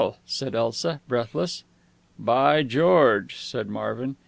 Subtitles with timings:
[0.25, 1.63] _"said Elsa, breathless.
[2.17, 4.15] "By George!" said Marvin.